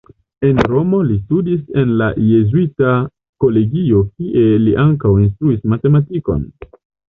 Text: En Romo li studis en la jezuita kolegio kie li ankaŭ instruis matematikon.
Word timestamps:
En 0.47 0.55
Romo 0.69 1.01
li 1.09 1.17
studis 1.25 1.61
en 1.81 1.91
la 1.99 2.07
jezuita 2.29 2.95
kolegio 3.45 4.03
kie 4.09 4.49
li 4.65 4.75
ankaŭ 4.87 5.15
instruis 5.29 5.63
matematikon. 5.77 6.47